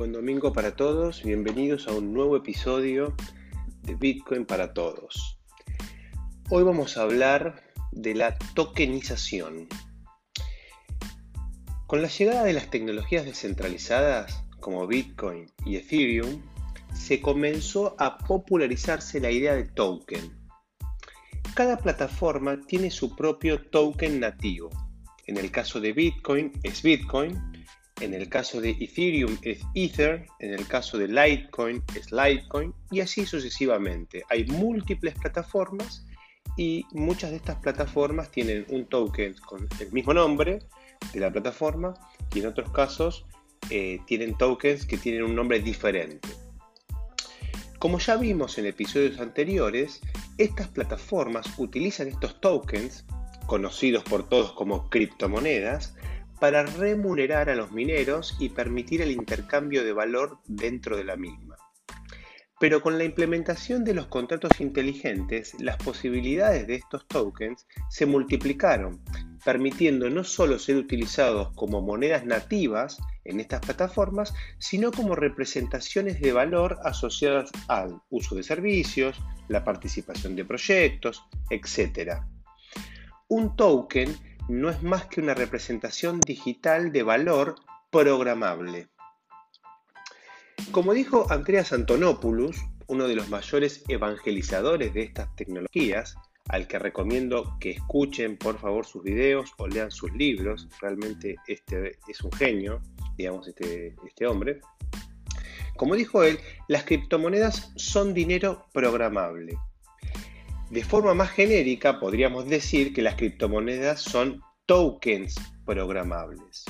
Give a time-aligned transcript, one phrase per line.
[0.00, 3.14] Buen domingo para todos, bienvenidos a un nuevo episodio
[3.82, 5.38] de Bitcoin para todos.
[6.48, 9.68] Hoy vamos a hablar de la tokenización.
[11.86, 16.40] Con la llegada de las tecnologías descentralizadas como Bitcoin y Ethereum,
[16.94, 20.34] se comenzó a popularizarse la idea de token.
[21.54, 24.70] Cada plataforma tiene su propio token nativo.
[25.26, 27.50] En el caso de Bitcoin es Bitcoin,
[28.00, 33.00] en el caso de Ethereum es Ether, en el caso de Litecoin es Litecoin y
[33.00, 34.24] así sucesivamente.
[34.30, 36.06] Hay múltiples plataformas
[36.56, 40.60] y muchas de estas plataformas tienen un token con el mismo nombre
[41.12, 41.94] de la plataforma
[42.34, 43.26] y en otros casos
[43.70, 46.28] eh, tienen tokens que tienen un nombre diferente.
[47.78, 50.00] Como ya vimos en episodios anteriores,
[50.38, 53.04] estas plataformas utilizan estos tokens,
[53.46, 55.94] conocidos por todos como criptomonedas,
[56.40, 61.56] para remunerar a los mineros y permitir el intercambio de valor dentro de la misma.
[62.60, 69.02] Pero con la implementación de los contratos inteligentes, las posibilidades de estos tokens se multiplicaron,
[69.42, 76.34] permitiendo no solo ser utilizados como monedas nativas en estas plataformas, sino como representaciones de
[76.34, 79.16] valor asociadas al uso de servicios,
[79.48, 82.18] la participación de proyectos, etc.
[83.28, 84.14] Un token
[84.50, 87.54] no es más que una representación digital de valor
[87.90, 88.88] programable.
[90.72, 92.56] Como dijo Andreas Antonopoulos,
[92.88, 96.16] uno de los mayores evangelizadores de estas tecnologías,
[96.48, 101.98] al que recomiendo que escuchen por favor sus videos o lean sus libros, realmente este
[102.08, 102.82] es un genio,
[103.16, 104.60] digamos, este, este hombre.
[105.76, 109.56] Como dijo él, las criptomonedas son dinero programable.
[110.70, 115.34] De forma más genérica, podríamos decir que las criptomonedas son tokens
[115.66, 116.64] programables.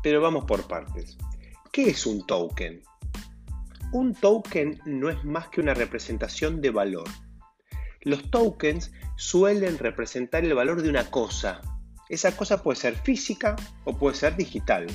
[0.00, 1.18] Pero vamos por partes.
[1.72, 2.84] ¿Qué es un token?
[3.90, 7.08] Un token no es más que una representación de valor.
[8.02, 11.60] Los tokens suelen representar el valor de una cosa.
[12.08, 14.86] Esa cosa puede ser física o puede ser digital.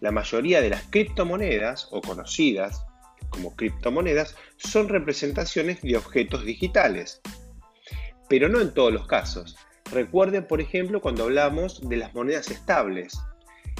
[0.00, 2.84] La mayoría de las criptomonedas, o conocidas
[3.30, 7.22] como criptomonedas, son representaciones de objetos digitales,
[8.30, 9.56] pero no en todos los casos.
[9.90, 13.20] Recuerden, por ejemplo, cuando hablamos de las monedas estables,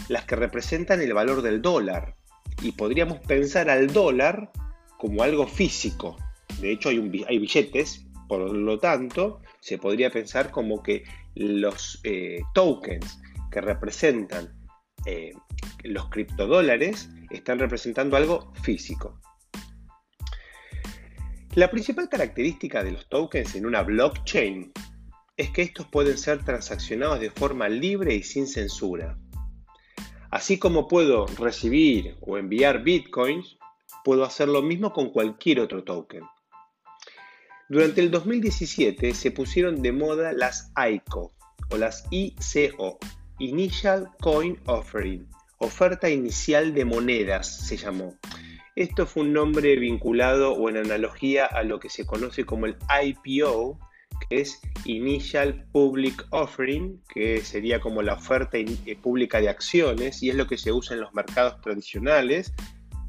[0.09, 2.17] las que representan el valor del dólar.
[2.61, 4.51] Y podríamos pensar al dólar
[4.99, 6.17] como algo físico.
[6.61, 6.99] De hecho, hay,
[7.39, 11.05] billetes, por lo tanto, se podría pensar como que
[11.37, 13.21] los eh, tokens
[13.53, 14.53] que representan
[15.07, 15.33] eh,
[15.85, 19.21] los criptodólares están representando algo físico.
[21.57, 24.71] La principal característica de los tokens en una blockchain
[25.37, 29.19] es que estos pueden ser transaccionados de forma libre y sin censura.
[30.31, 33.57] Así como puedo recibir o enviar bitcoins,
[34.05, 36.23] puedo hacer lo mismo con cualquier otro token.
[37.69, 41.33] Durante el 2017 se pusieron de moda las ICO
[41.71, 43.01] o las ICO,
[43.41, 45.29] Initial Coin Offering,
[45.59, 48.15] oferta inicial de monedas se llamó.
[48.81, 52.79] Esto fue un nombre vinculado o en analogía a lo que se conoce como el
[53.05, 53.79] IPO,
[54.27, 60.31] que es Initial Public Offering, que sería como la oferta eh, pública de acciones y
[60.31, 62.55] es lo que se usa en los mercados tradicionales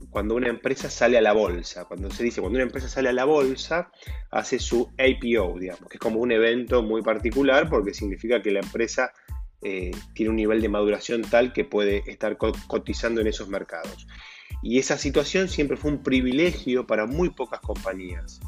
[0.09, 1.85] cuando una empresa sale a la bolsa.
[1.85, 3.93] Cuando se dice cuando una empresa sale a la bolsa,
[4.29, 8.59] hace su IPO, digamos, que es como un evento muy particular porque significa que la
[8.59, 9.13] empresa
[9.61, 14.05] eh, tiene un nivel de maduración tal que puede estar cotizando en esos mercados.
[14.61, 18.41] Y esa situación siempre fue un privilegio para muy pocas compañías.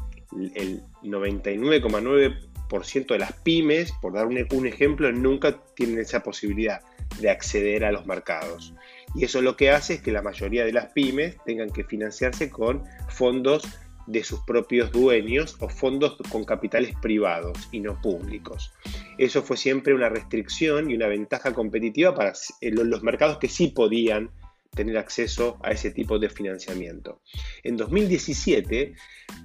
[0.54, 6.80] El 99,9% de las pymes, por dar un, ejemplo, nunca tienen esa posibilidad
[7.20, 8.74] de acceder a los mercados.
[9.14, 12.50] Y eso lo que hace es que la mayoría de las pymes tengan que financiarse
[12.50, 13.64] con fondos
[14.06, 18.72] de sus propios dueños o fondos con capitales privados y no públicos.
[19.18, 24.30] Eso fue siempre una restricción y una ventaja competitiva para los mercados que sí podían
[24.74, 27.22] tener acceso a ese tipo de financiamiento.
[27.62, 28.94] En 2017,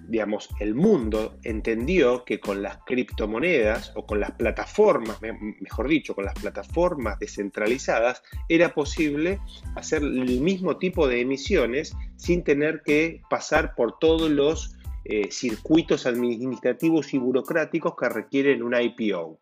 [0.07, 6.25] digamos, el mundo entendió que con las criptomonedas o con las plataformas, mejor dicho, con
[6.25, 9.39] las plataformas descentralizadas, era posible
[9.75, 16.05] hacer el mismo tipo de emisiones sin tener que pasar por todos los eh, circuitos
[16.05, 19.39] administrativos y burocráticos que requieren un IPO.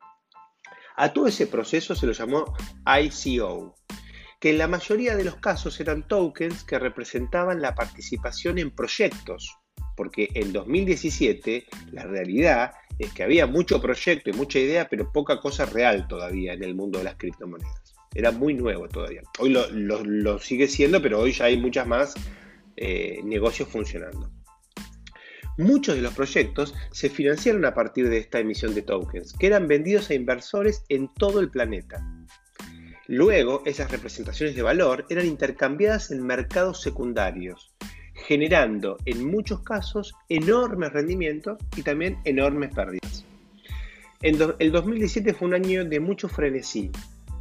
[1.00, 2.56] A todo ese proceso se lo llamó
[2.86, 3.77] ICO,
[4.40, 9.58] que en la mayoría de los casos eran tokens que representaban la participación en proyectos,
[9.96, 15.40] porque en 2017 la realidad es que había mucho proyecto y mucha idea, pero poca
[15.40, 17.96] cosa real todavía en el mundo de las criptomonedas.
[18.14, 19.22] Era muy nuevo todavía.
[19.40, 22.16] Hoy lo, sigue siendo, pero hoy ya hay muchas más
[22.76, 24.32] eh, negocios funcionando.
[25.58, 29.68] Muchos de los proyectos se financiaron a partir de esta emisión de tokens, que eran
[29.68, 32.04] vendidos a inversores en todo el planeta.
[33.08, 37.72] Luego, esas representaciones de valor eran intercambiadas en mercados secundarios,
[38.14, 43.24] generando en muchos casos enormes rendimientos y también enormes pérdidas.
[44.22, 46.92] el 2017 fue un año de mucho frenesí,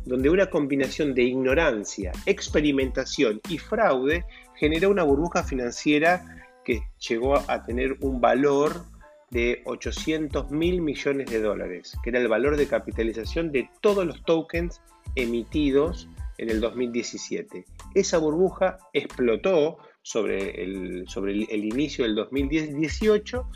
[0.05, 4.25] donde una combinación de ignorancia, experimentación y fraude
[4.55, 8.85] generó una burbuja financiera que llegó a tener un valor
[9.31, 14.25] de 800 mil millones de dólares, que era el valor de capitalización de todos los
[14.25, 14.81] tokens
[15.15, 16.09] emitidos
[16.39, 17.65] en el 2017.
[17.95, 23.49] Esa burbuja explotó sobre el, sobre el, inicio del 2018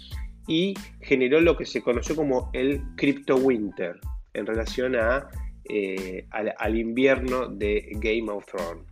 [0.49, 4.01] y generó lo que se conoció como el Crypto Winter
[4.35, 5.29] en relación a,
[5.69, 8.85] eh, al, invierno de Game of Thrones.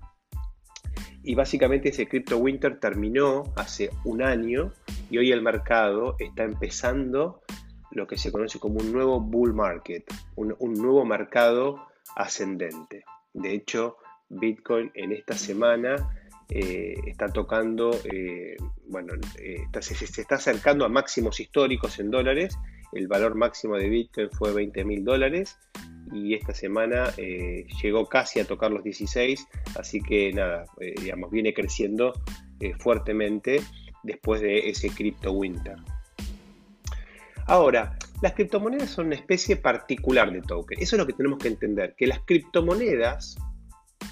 [1.25, 4.73] Y básicamente ese Crypto Winter terminó hace un año
[5.11, 7.43] y hoy el mercado está empezando
[7.91, 10.05] lo que se conoce como un nuevo bull market,
[10.37, 13.05] un, nuevo mercado ascendente.
[13.33, 13.97] De hecho,
[14.29, 15.97] Bitcoin en esta semana
[16.51, 18.57] eh, está tocando, eh,
[18.87, 22.59] bueno, eh, se, está acercando a máximos históricos en dólares.
[22.93, 25.59] El valor máximo de Bitcoin fue 20 mil dólares
[26.13, 27.13] y esta semana
[27.83, 29.47] llegó casi a tocar los 16,
[29.79, 32.15] así que nada, digamos, viene creciendo
[32.79, 33.61] fuertemente
[34.03, 35.77] después de ese crypto winter.
[37.47, 40.79] Ahora, las criptomonedas son una especie particular de token.
[40.81, 43.37] Eso es lo que tenemos que entender, que las criptomonedas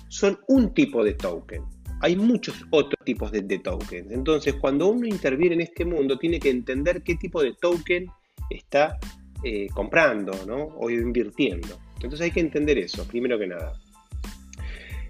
[0.09, 1.63] son un tipo de token
[2.01, 4.11] hay muchos otros tipos de, tokens.
[4.11, 8.07] Entonces, cuando uno interviene en este mundo, tiene que entender qué tipo de token
[8.51, 8.99] está
[9.43, 10.33] eh, comprando
[10.79, 11.79] o invirtiendo.
[11.95, 13.73] Entonces hay que entender eso, primero que nada.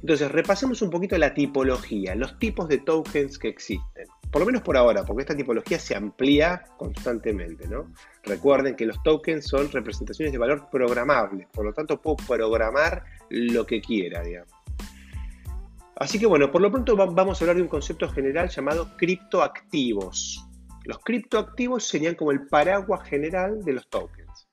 [0.01, 4.07] Entonces, repasemos un poquito la tipología, los tipos de tokens que existen.
[4.31, 7.69] Por lo menos por ahora, porque esta tipología se amplía constantemente.
[8.23, 13.65] Recuerden que los tokens son representaciones de valor programables, por lo tanto puedo programar lo
[13.65, 14.23] que quiera.
[15.97, 20.47] Así que bueno, por lo pronto vamos a hablar de un concepto general llamado criptoactivos.
[20.85, 24.49] Los criptoactivos serían como el paraguas general de los tokens.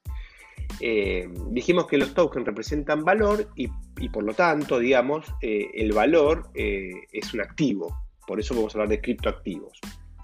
[0.80, 3.70] Eh, dijimos que los tokens representan valor y,
[4.10, 8.04] por lo tanto, digamos, eh, el valor eh, es un activo.
[8.28, 9.80] Por eso vamos a hablar de criptoactivos,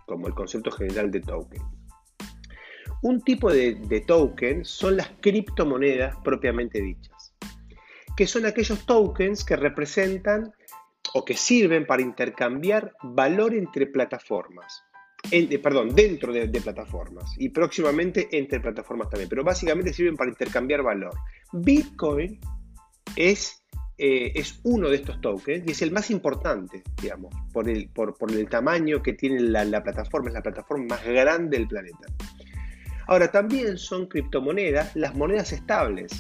[0.06, 1.62] como el concepto general de token.
[3.02, 7.34] Un tipo de, de token son las criptomonedas propiamente dichas,
[8.18, 10.54] que son aquellos tokens que representan
[11.14, 14.84] o que sirven para intercambiar valor entre plataformas.
[15.32, 20.82] Eh, perdón, dentro de, plataformas y próximamente entre plataformas también, pero básicamente sirven para intercambiar
[20.82, 21.14] valor.
[21.52, 22.40] Bitcoin
[23.16, 23.59] es,
[24.00, 28.16] eh, es uno de estos tokens y es el más importante, digamos, por el, por,
[28.32, 32.08] el tamaño que tiene la, la plataforma, es la plataforma más grande del planeta.
[33.08, 36.12] Ahora, también son criptomonedas las monedas estables,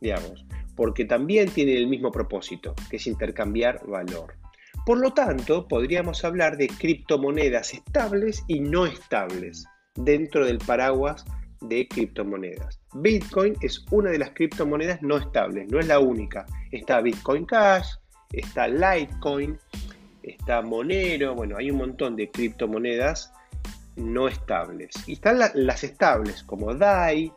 [0.00, 0.44] digamos
[0.76, 4.34] porque también tiene el mismo propósito, que es intercambiar valor.
[4.84, 11.24] Por lo tanto, podríamos hablar de criptomonedas estables y no estables dentro del paraguas
[11.60, 12.80] de criptomonedas.
[12.94, 16.46] Bitcoin es una de las criptomonedas no estables, no es la única.
[16.70, 17.86] Está Bitcoin Cash,
[18.32, 19.58] está Litecoin,
[20.22, 23.32] está Monero, bueno, hay un montón de criptomonedas
[23.96, 24.90] no estables.
[25.06, 27.32] Y están las estables como DAI,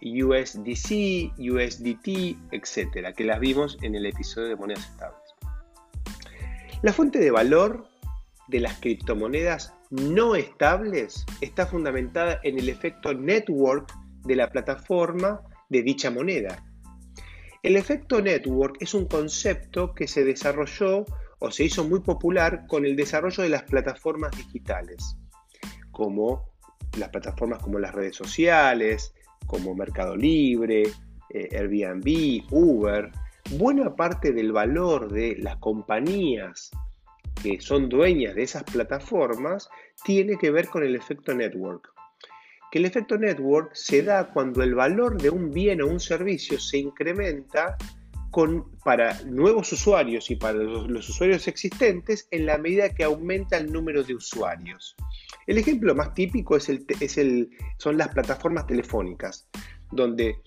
[0.00, 5.20] USDC, USDT, etcétera, que las vimos en el episodio de monedas estables.
[6.82, 7.86] La fuente de valor
[8.48, 13.92] de las criptomonedas no estables está fundamentada en el efecto network
[14.24, 16.64] de la plataforma de dicha moneda.
[17.62, 21.04] El efecto network es un concepto que se desarrolló
[21.40, 25.18] o se hizo muy popular con el desarrollo de las plataformas digitales,
[25.90, 26.48] como
[26.98, 29.14] las plataformas como las redes sociales,
[29.46, 30.84] como Mercado Libre,
[31.28, 33.12] eh, Airbnb, Uber,
[33.58, 36.70] buena parte del valor de las compañías
[37.42, 39.68] que son dueñas de esas plataformas
[40.04, 41.92] tiene que ver con el efecto network.
[42.70, 46.58] Que el efecto network se da cuando el valor de un bien o un servicio
[46.58, 47.76] se incrementa
[48.32, 53.70] con, para nuevos usuarios y para los, usuarios existentes en la medida que aumenta el
[53.70, 54.96] número de usuarios.
[55.46, 59.46] El ejemplo más típico es el, es el, son las plataformas telefónicas,
[59.90, 60.38] donde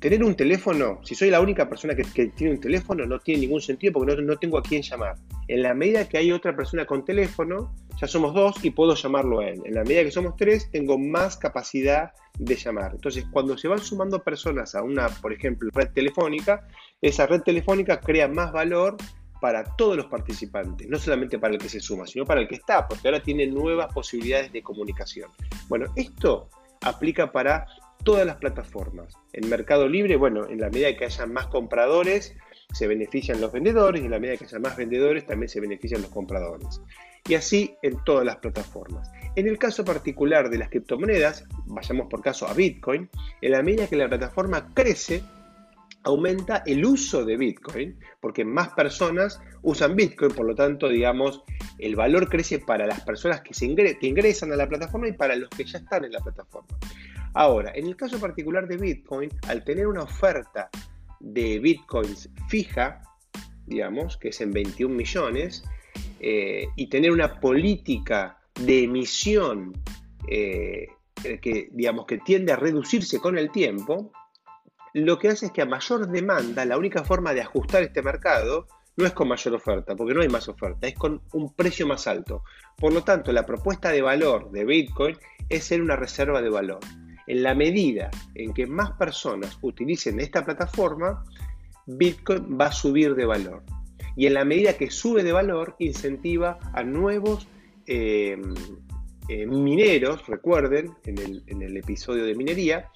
[0.00, 3.60] tener un teléfono, si soy la única persona que, tiene un teléfono, no tiene ningún
[3.60, 5.14] sentido porque no, no, tengo a quién llamar.
[5.46, 9.40] En la medida que hay otra persona con teléfono, ya somos dos y puedo llamarlo
[9.40, 9.60] a él.
[9.66, 12.92] En la medida que somos tres, tengo más capacidad de llamar.
[12.94, 16.66] Entonces, cuando se van sumando personas a una, por ejemplo, red telefónica,
[17.02, 18.96] esa red telefónica crea más valor
[19.40, 22.56] para todos los participantes, no solamente para el que se suma, sino para el que
[22.56, 25.30] está, porque ahora tiene nuevas posibilidades de comunicación.
[25.68, 26.48] Bueno, esto
[26.82, 27.66] aplica para
[28.04, 29.14] todas las plataformas.
[29.32, 32.36] En Mercado Libre, bueno, en la medida que haya más compradores,
[32.72, 36.02] se benefician los vendedores y en la medida que haya más vendedores, también se benefician
[36.02, 36.80] los compradores.
[37.28, 39.10] Y así en todas las plataformas.
[39.36, 43.08] En el caso particular de las criptomonedas, vayamos por caso a Bitcoin,
[43.40, 45.22] en la medida que la plataforma crece,
[46.02, 51.42] aumenta el uso de Bitcoin, porque más personas usan Bitcoin, por lo tanto, digamos,
[51.78, 55.50] el valor crece para las personas que, se ingresan a la plataforma y para los
[55.50, 56.78] que ya están en la plataforma.
[57.34, 60.68] Ahora, en el caso particular de Bitcoin, al tener una oferta
[61.20, 63.02] de Bitcoins fija,
[63.66, 65.64] digamos, que es en 21 millones,
[66.18, 69.72] eh, y tener una política de emisión
[70.28, 70.88] eh,
[71.22, 74.12] que, digamos, que tiende a reducirse con el tiempo,
[74.92, 78.66] lo que hace es que a mayor demanda, la única forma de ajustar este mercado
[78.96, 82.06] no es con mayor oferta, porque no hay más oferta, es con un precio más
[82.06, 82.42] alto.
[82.76, 85.16] Por lo tanto, la propuesta de valor de Bitcoin
[85.48, 86.80] es ser una reserva de valor.
[87.30, 91.24] En la medida en que más personas utilicen esta plataforma,
[91.86, 93.62] Bitcoin va a subir de valor.
[94.16, 97.46] Y en la medida que sube de valor, incentiva a nuevos
[97.86, 98.36] eh,
[99.28, 102.90] eh, mineros, recuerden, en el, en el episodio de minería,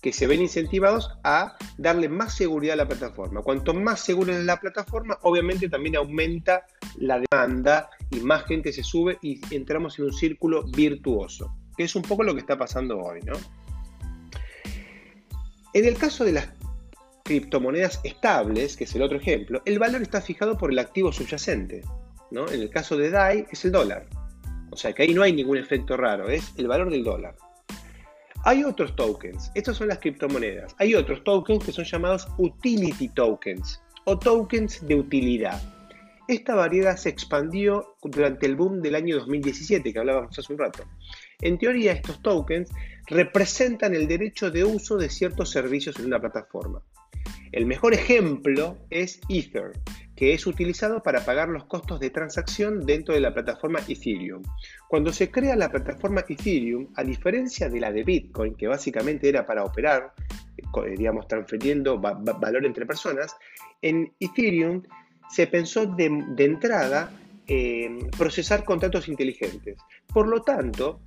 [0.00, 3.42] que se ven incentivados a darle más seguridad a la plataforma.
[3.42, 6.66] Cuanto más segura es la plataforma, obviamente también aumenta
[6.98, 11.96] la demanda y más gente se sube y entramos en un círculo virtuoso, que es
[11.96, 13.32] un poco lo que está pasando hoy, ¿no?
[15.74, 16.48] En el caso de las
[17.24, 21.82] criptomonedas estables, que es el otro ejemplo, el valor está fijado por el activo subyacente.
[22.30, 22.48] ¿no?
[22.48, 24.06] En el caso de DAI es el dólar.
[24.70, 27.36] O sea que ahí no hay ningún efecto raro, es el valor del dólar.
[28.44, 30.74] Hay otros tokens, estas son las criptomonedas.
[30.78, 35.62] Hay otros tokens que son llamados utility tokens o tokens de utilidad.
[36.28, 40.84] Esta variedad se expandió durante el boom del año 2017 que hablábamos hace un rato.
[41.40, 42.70] En teoría, estos tokens
[43.06, 46.80] representan el derecho de uso de ciertos servicios en una plataforma.
[47.50, 49.72] El mejor ejemplo es Ether,
[50.16, 54.42] que es utilizado para pagar los costos de transacción dentro de la plataforma Ethereum.
[54.88, 59.44] Cuando se crea la plataforma Ethereum, a diferencia de la de Bitcoin, que básicamente era
[59.44, 60.14] para operar,
[60.56, 63.36] eh, digamos, transfiriendo valor entre personas,
[63.82, 64.82] en Ethereum
[65.32, 66.06] se pensó de,
[66.38, 67.10] entrada
[67.46, 69.78] en procesar contratos inteligentes.
[70.12, 71.00] Por lo tanto,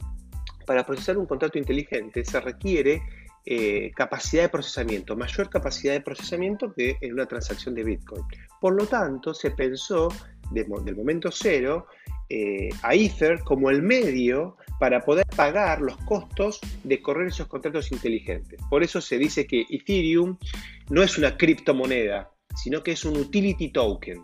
[0.65, 3.01] para procesar un contrato inteligente se requiere
[3.45, 8.23] eh, capacidad de procesamiento, mayor capacidad de procesamiento que en una transacción de Bitcoin.
[8.59, 10.09] Por lo tanto, se pensó
[10.51, 11.87] del momento cero
[12.29, 17.91] eh, a Ether como el medio para poder pagar los costos de correr esos contratos
[17.91, 18.59] inteligentes.
[18.69, 20.37] Por eso se dice que Ethereum
[20.89, 24.23] no es una criptomoneda, sino que es un utility token.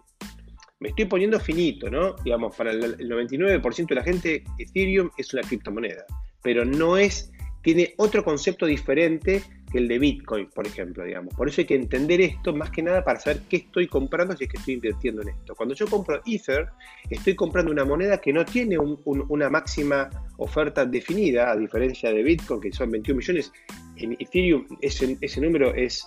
[0.80, 2.16] Me estoy poniendo finito, ¿no?
[2.24, 6.06] Digamos, para el 99% de la gente, Ethereum es una criptomoneda,
[6.42, 11.34] pero no es tiene otro concepto diferente que el de Bitcoin, por ejemplo, digamos.
[11.34, 14.46] Por eso hay que entender esto más que nada para saber qué estoy comprando si
[14.46, 15.56] es que estoy invirtiendo en esto.
[15.56, 16.68] Cuando yo compro Ether,
[17.10, 22.60] estoy comprando una moneda que no tiene una máxima oferta definida, a diferencia de Bitcoin,
[22.60, 23.52] que son 21 millones.
[23.96, 26.06] En Ethereum ese, ese número es,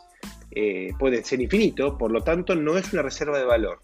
[0.50, 3.80] eh, puede ser infinito, por lo tanto no es una reserva de valor,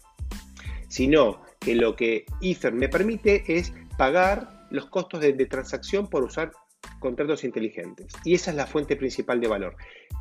[0.87, 6.51] sino que lo que Ether me permite es pagar los costos de transacción por usar
[6.99, 8.13] contratos inteligentes.
[8.23, 9.75] Y esa es la fuente principal de valor.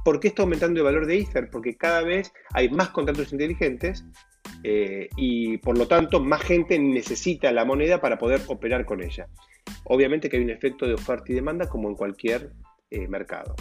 [0.05, 1.51] ¿Por qué está aumentando el valor de Ether?
[1.51, 4.05] Porque cada vez hay más contratos inteligentes
[4.65, 9.29] eh, y por lo tanto más gente necesita la moneda para poder operar con ella.
[9.85, 12.51] Obviamente que hay un efecto de oferta y demanda como en cualquier
[12.91, 13.55] eh, mercado.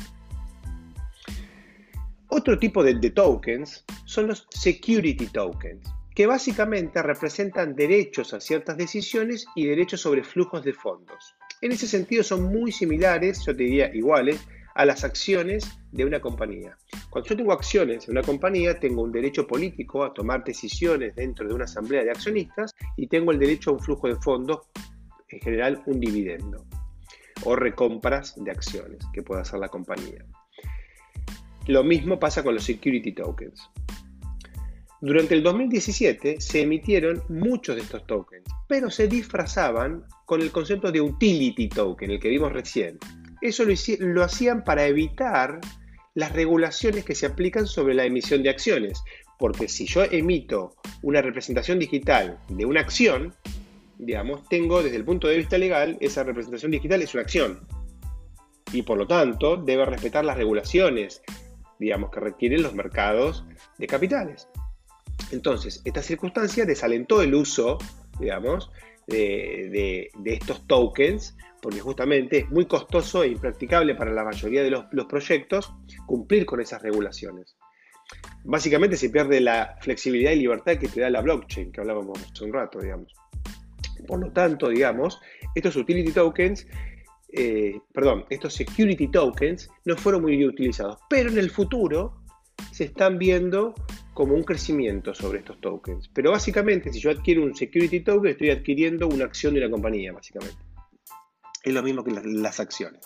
[2.31, 9.47] Otro tipo de, tokens son los security tokens, que básicamente representan derechos a ciertas decisiones
[9.55, 11.35] y derechos sobre flujos de fondos.
[11.61, 14.45] En ese sentido son muy similares, yo te diría iguales,
[14.75, 16.77] a las acciones de una compañía.
[17.09, 21.47] Cuando yo tengo acciones en una compañía, tengo un derecho político a tomar decisiones dentro
[21.47, 24.69] de una asamblea de accionistas y tengo el derecho a un flujo de fondos,
[25.29, 26.63] en general un dividendo,
[27.43, 30.23] o recompras de acciones que pueda hacer la compañía.
[31.69, 33.69] Lo mismo pasa con los security tokens.
[35.01, 40.91] Durante el 2017 se emitieron muchos de estos tokens, pero se disfrazaban con el concepto
[40.91, 42.97] de utility token, el que vimos recién.
[43.39, 43.65] Eso
[43.99, 45.59] lo, hacían para evitar
[46.15, 49.03] las regulaciones que se aplican sobre la emisión de acciones,
[49.37, 50.73] porque si yo emito
[51.03, 53.35] una representación digital de una acción,
[53.99, 57.59] digamos, tengo desde el punto de vista legal, esa representación digital es una acción.
[58.73, 61.21] Y por lo tanto, debe respetar las regulaciones,
[61.79, 63.45] digamos, que requieren los mercados
[63.77, 64.47] de capitales.
[65.31, 67.77] Entonces, esta circunstancia desalentó el uso,
[68.19, 68.71] digamos,
[69.07, 74.85] de, estos tokens, porque justamente es muy costoso e impracticable para la mayoría de los,
[74.91, 75.73] los proyectos
[76.05, 77.57] cumplir con esas regulaciones.
[78.43, 82.45] Básicamente se pierde la flexibilidad y libertad que te da la blockchain, que hablábamos hace
[82.45, 83.13] un rato, digamos.
[84.07, 85.19] Por lo tanto, digamos,
[85.53, 86.65] estos utility tokens,
[87.31, 92.23] eh, perdón, estos security tokens no fueron muy utilizados, pero en el futuro
[92.71, 93.73] se están viendo
[94.13, 96.09] como un crecimiento sobre estos tokens.
[96.13, 100.11] Pero básicamente, si yo adquiero un security token, estoy adquiriendo una acción de una compañía,
[100.11, 100.57] básicamente.
[101.63, 103.01] Es lo mismo que las acciones.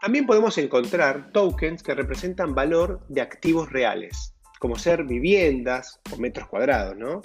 [0.00, 6.48] También podemos encontrar tokens que representan valor de activos reales, como ser viviendas o metros
[6.48, 7.20] cuadrados, ¿no?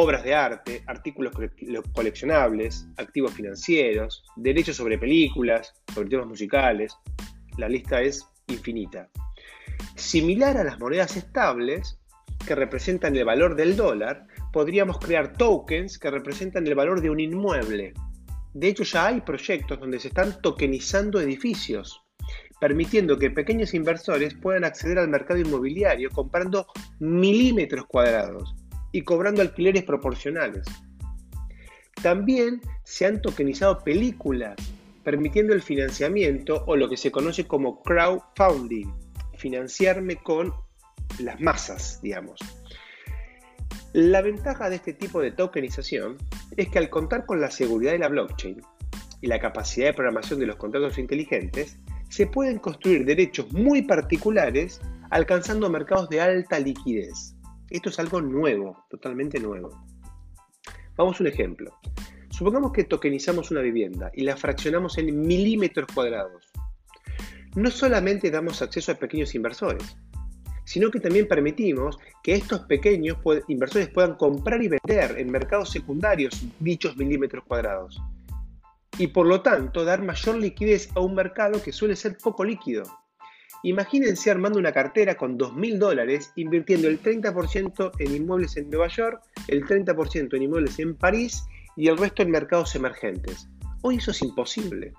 [0.00, 1.34] Obras de arte, artículos
[1.92, 6.96] coleccionables, activos financieros, derechos sobre películas, sobre temas musicales.
[7.58, 9.10] La lista es infinita.
[9.96, 11.98] Similar a las monedas estables,
[12.46, 17.20] que representan el valor del dólar, podríamos crear tokens que representan el valor de un
[17.20, 17.92] inmueble.
[18.54, 22.00] De hecho, ya hay proyectos donde se están tokenizando edificios,
[22.58, 26.66] permitiendo que pequeños inversores puedan acceder al mercado inmobiliario comprando
[26.98, 28.54] milímetros cuadrados
[28.92, 30.64] y cobrando alquileres proporcionales.
[32.02, 34.56] También se han tokenizado películas,
[35.04, 38.90] permitiendo el financiamiento o lo que se conoce como crowdfunding,
[39.36, 40.52] financiarme con
[41.18, 42.38] las masas, digamos.
[43.92, 46.16] La ventaja de este tipo de tokenización
[46.56, 48.62] es que al contar con la seguridad de la blockchain
[49.20, 51.78] y la capacidad de programación de los contratos inteligentes,
[52.08, 54.80] se pueden construir derechos muy particulares
[55.10, 57.34] alcanzando mercados de alta liquidez.
[57.70, 59.70] Esto es algo nuevo, totalmente nuevo.
[60.96, 61.72] Vamos a un ejemplo.
[62.28, 66.50] Supongamos que tokenizamos una vivienda y la fraccionamos en milímetros cuadrados.
[67.54, 69.96] No solamente damos acceso a pequeños inversores,
[70.64, 73.18] sino que también permitimos que estos pequeños
[73.48, 78.00] inversores puedan comprar y vender en mercados secundarios dichos milímetros cuadrados.
[78.98, 82.84] Y por lo tanto dar mayor liquidez a un mercado que suele ser poco líquido.
[83.62, 89.22] Imagínense armando una cartera con 2.000 dólares, invirtiendo el 30% en inmuebles en Nueva York,
[89.48, 91.44] el 30% en inmuebles en París
[91.76, 93.48] y el resto en mercados emergentes.
[93.82, 94.94] Hoy eso es imposible.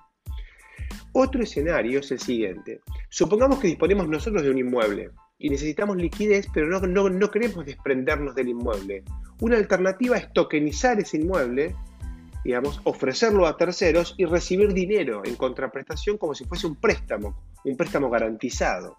[1.12, 2.80] Otro escenario es el siguiente.
[3.10, 7.66] Supongamos que disponemos nosotros de un inmueble y necesitamos liquidez, pero no, no, no queremos
[7.66, 9.02] desprendernos del inmueble.
[9.40, 11.74] Una alternativa es tokenizar ese inmueble
[12.44, 17.76] digamos, ofrecerlo a terceros y recibir dinero en contraprestación como si fuese un préstamo, un
[17.76, 18.98] préstamo garantizado.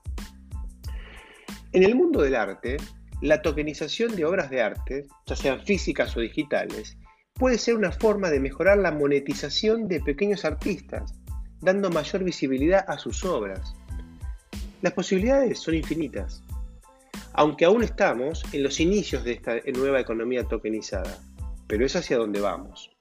[1.72, 2.78] En el mundo del arte,
[3.22, 6.98] la tokenización de obras de arte, ya sean físicas o digitales,
[7.34, 11.14] puede ser una forma de mejorar la monetización de pequeños artistas,
[11.62, 13.76] dando mayor visibilidad a sus obras.
[14.82, 16.44] Las posibilidades son infinitas,
[17.34, 21.18] aunque aún estamos en los inicios de esta nueva economía tokenizada,
[21.68, 22.93] pero es hacia donde vamos.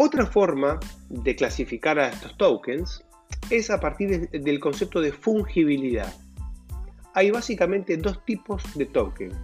[0.00, 3.04] Otra forma de clasificar a estos tokens
[3.50, 6.14] es a partir del concepto de fungibilidad.
[7.14, 9.34] Hay básicamente dos tipos de tokens,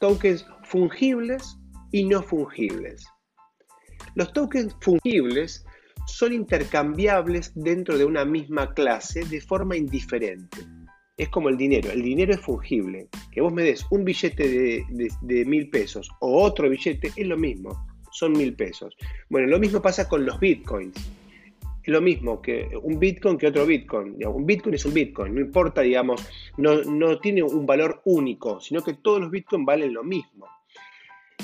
[0.00, 1.56] tokens fungibles
[1.92, 3.06] y no fungibles.
[4.14, 5.64] Los tokens fungibles
[6.06, 10.58] son intercambiables dentro de una misma clase de forma indiferente.
[11.16, 13.08] Es como el dinero, el dinero es fungible.
[13.30, 17.91] Que vos me des un billete de mil pesos o otro billete es lo mismo
[18.12, 18.96] son mil pesos.
[19.28, 20.94] Bueno, lo mismo pasa con los bitcoins.
[21.86, 24.16] Lo mismo que un bitcoin que otro bitcoin.
[24.24, 26.24] Un bitcoin es un bitcoin, no importa, digamos,
[26.56, 30.46] no, no tiene un valor único, sino que todos los bitcoins valen lo mismo.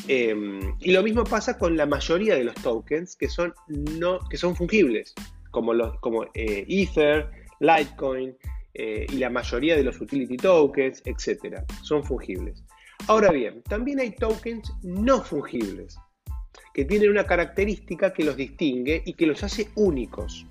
[0.06, 3.52] Em, y lo mismo pasa con la mayoría de los tokens que son,
[3.98, 5.12] no, que son fungibles,
[5.50, 7.28] como, los, como eh, Ether,
[7.58, 8.36] Litecoin
[8.74, 11.64] eh, y la mayoría de los utility tokens, etc.
[11.82, 12.62] Son fungibles.
[13.08, 15.98] Ahora bien, también hay tokens no fungibles
[16.78, 20.46] que tienen una característica que los distingue y que los hace únicos.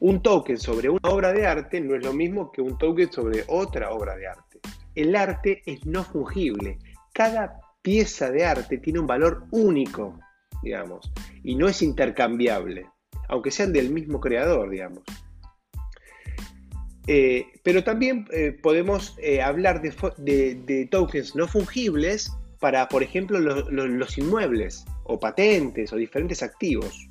[0.00, 3.44] Un token sobre una obra de arte no es lo mismo que un token sobre
[3.46, 4.58] otra obra de arte.
[4.96, 6.78] El arte es no fungible.
[7.12, 10.18] Cada pieza de arte tiene un valor único,
[10.60, 11.08] digamos,
[11.44, 12.86] y no es intercambiable,
[13.28, 15.04] aunque sean del mismo creador, digamos.
[17.06, 24.18] Eh, pero también eh, podemos eh, hablar de, tokens no fungibles para, por ejemplo, los
[24.18, 27.08] inmuebles o patentes o diferentes activos.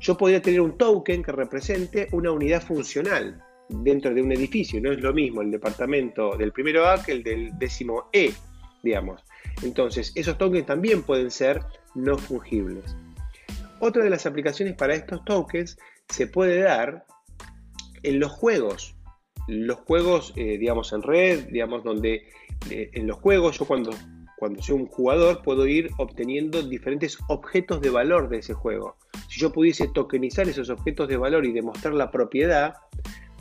[0.00, 4.80] Yo podría tener un token que represente una unidad funcional dentro de un edificio.
[4.80, 8.32] No es lo mismo el departamento del primero A que el del décimo E,
[8.82, 9.22] digamos.
[9.62, 11.60] Entonces, esos tokens también pueden ser
[11.94, 12.96] no fungibles.
[13.80, 17.04] Otra de las aplicaciones para estos tokens se puede dar
[18.02, 18.96] en los juegos.
[19.48, 22.28] los juegos, eh, digamos, en red, digamos, donde
[22.70, 23.90] eh, en los juegos yo cuando,
[24.40, 28.96] cuando soy un jugador puedo ir obteniendo diferentes objetos de valor de ese juego.
[29.28, 32.74] Si yo pudiese tokenizar esos objetos de valor y demostrar la propiedad,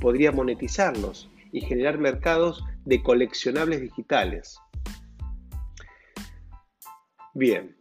[0.02, 4.60] podría monetizarlos y generar mercados de coleccionables digitales.
[7.34, 7.78] Bien,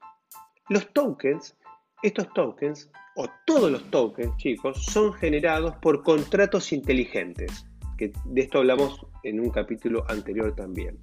[0.69, 1.57] los tokens,
[2.05, 8.59] estos tokens, o todos los tokens, chicos, son generados por contratos inteligentes, que de esto
[8.59, 11.01] hablamos en un capítulo anterior también.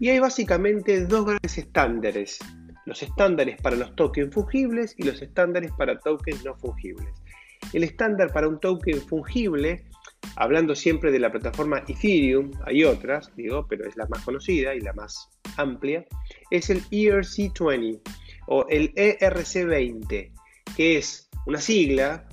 [0.00, 2.38] Y hay básicamente dos grandes estándares,
[2.86, 7.12] los estándares para los tokens fungibles y los estándares para tokens no fungibles.
[7.72, 9.84] El estándar para un token fungible
[10.36, 14.80] hablando siempre de la plataforma Ethereum, hay otras, digo, pero es la más conocida y
[14.80, 16.04] la más amplia,
[16.50, 18.00] es el ERC20
[18.46, 20.32] o el ERC20,
[20.76, 22.28] que es una sigla,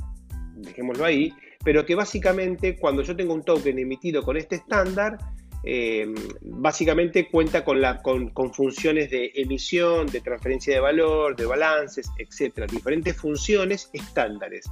[0.55, 5.17] dejémoslo ahí, pero que básicamente cuando yo tengo un token emitido con este estándar,
[5.65, 12.67] eh, básicamente cuenta con, con, funciones de emisión, de transferencia de valor, de balances, etcétera,
[12.67, 14.65] diferentes funciones estándares.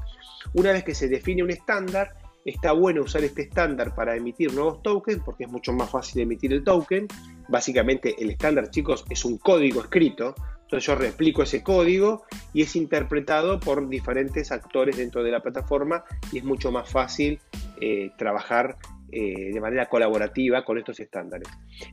[0.53, 4.81] Una vez que se define un estándar, Está bueno usar este estándar para emitir nuevos
[4.81, 7.07] tokens porque es mucho más fácil emitir el token.
[7.47, 10.35] Básicamente el estándar, chicos, es un código escrito.
[10.63, 16.03] Entonces yo replico ese código y es interpretado por diferentes actores dentro de la plataforma
[16.31, 17.39] y es mucho más fácil
[17.79, 18.77] eh, trabajar
[19.15, 21.47] eh, de manera colaborativa con estos estándares.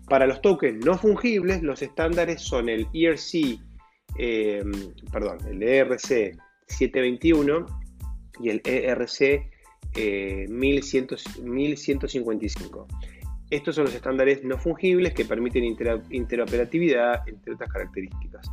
[0.09, 3.61] Para los tokens no fungibles, los estándares son el ERC,
[4.18, 4.62] eh,
[5.12, 6.35] perdón, el ERC
[6.66, 7.66] 721
[8.40, 9.50] y el ERC
[10.48, 12.87] 1155.
[12.88, 18.50] Eh, Estos son los estándares no fungibles que permiten interoperatividad, entre otras características.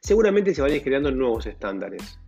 [0.00, 2.20] Seguramente se van a ir creando nuevos estándares.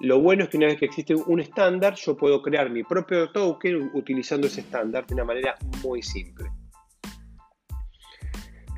[0.00, 3.30] Lo bueno es que una vez que existe un estándar, yo puedo crear mi propio
[3.30, 6.50] token utilizando ese estándar de una manera muy simple.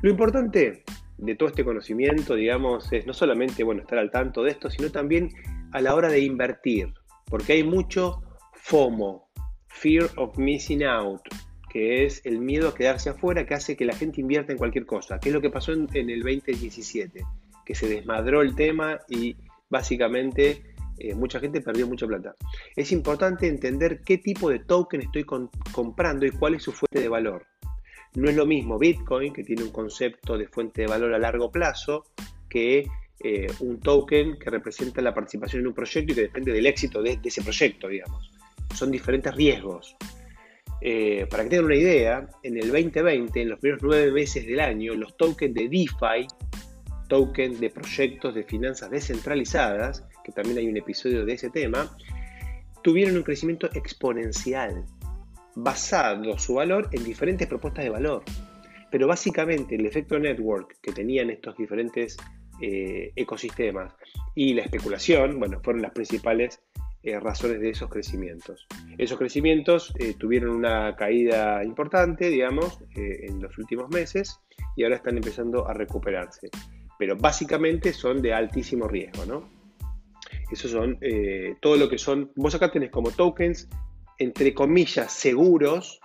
[0.01, 0.83] Lo importante
[1.17, 4.91] de todo este conocimiento, digamos, es no solamente bueno, estar al tanto de esto, sino
[4.91, 5.29] también
[5.71, 6.93] a la hora de invertir,
[7.25, 8.21] porque hay mucho
[8.53, 9.29] FOMO,
[9.67, 11.21] Fear of Missing Out,
[11.69, 14.85] que es el miedo a quedarse afuera que hace que la gente invierta en cualquier
[14.85, 17.21] cosa, que es lo que pasó en, el 2017,
[17.65, 19.35] que se desmadró el tema y
[19.69, 22.35] básicamente eh, mucha gente perdió mucha plata.
[22.75, 27.09] Es importante entender qué tipo de token estoy comprando y cuál es su fuente de
[27.09, 27.45] valor.
[28.15, 31.51] No es lo mismo Bitcoin, que tiene un concepto de fuente de valor a largo
[31.51, 32.05] plazo,
[32.49, 32.87] que
[33.19, 37.01] eh, un token que representa la participación en un proyecto y que depende del éxito
[37.01, 38.31] de ese proyecto, digamos
[38.75, 39.95] son diferentes riesgos.
[40.81, 44.59] Eh, para que tengan una idea, en el 2020, en los primeros nueve meses del
[44.59, 46.27] año, los tokens de DeFi,
[47.07, 51.95] tokens de proyectos de finanzas descentralizadas, que también hay un episodio de ese tema,
[52.81, 54.83] tuvieron un crecimiento exponencial,
[55.55, 58.23] basado su valor en diferentes propuestas de valor.
[58.91, 62.17] Pero básicamente el efecto network que tenían estos diferentes
[62.61, 63.93] eh, ecosistemas
[64.33, 66.61] y la especulación, bueno, fueron las principales
[67.03, 68.67] eh, razones de esos crecimientos.
[68.97, 74.39] Esos crecimientos eh, tuvieron una caída importante, digamos, en los últimos meses
[74.75, 76.49] y ahora están empezando a recuperarse.
[76.97, 79.54] Pero básicamente son de altísimo riesgo, ¿no?
[80.51, 80.99] Esos son
[81.61, 82.31] todo lo que son.
[82.35, 83.67] Vos acá tenés como tokens,
[84.17, 85.99] entre comillas, seguros,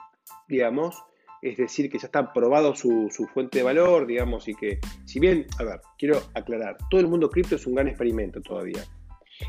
[0.49, 0.97] digamos,
[1.43, 5.21] es decir, que ya está probado su, su, fuente de valor, digamos, y que, si
[5.21, 8.85] bien, a ver, quiero aclarar, todo el mundo cripto es un gran experimento todavía.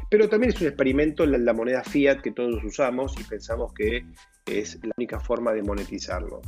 [0.10, 4.06] Pero también es un experimento la, la moneda fiat que todos usamos y pensamos que
[4.46, 6.42] es la única forma de monetizarlo.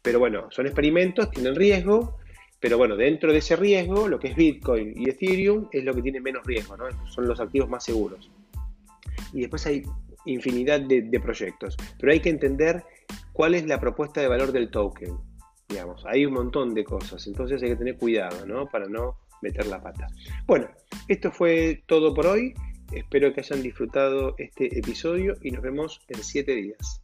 [0.00, 2.16] Pero bueno, son experimentos, tienen riesgo,
[2.60, 6.02] pero bueno, dentro de ese riesgo, lo que es Bitcoin y Ethereum es lo que
[6.02, 6.86] tiene menos riesgo, ¿no?
[7.08, 8.30] son los activos más seguros.
[9.32, 9.84] Y después hay
[10.24, 12.84] infinidad de, proyectos, pero hay que entender
[13.32, 15.16] cuál es la propuesta de valor del token.
[15.68, 18.66] Digamos, hay un montón de cosas, entonces hay que tener cuidado, ¿no?
[18.66, 20.08] Para no meter la pata.
[20.46, 20.68] Bueno,
[21.06, 22.54] esto fue todo por hoy.
[22.92, 27.02] Espero que hayan disfrutado este episodio y nos vemos en 7 días.